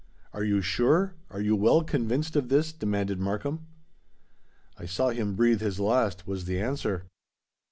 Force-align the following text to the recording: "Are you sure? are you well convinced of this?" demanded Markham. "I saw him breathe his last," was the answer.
"Are 0.33 0.43
you 0.43 0.61
sure? 0.63 1.13
are 1.29 1.41
you 1.41 1.55
well 1.55 1.83
convinced 1.83 2.35
of 2.35 2.49
this?" 2.49 2.73
demanded 2.73 3.19
Markham. 3.19 3.67
"I 4.75 4.87
saw 4.87 5.09
him 5.09 5.35
breathe 5.35 5.61
his 5.61 5.79
last," 5.79 6.25
was 6.25 6.45
the 6.45 6.59
answer. 6.59 7.03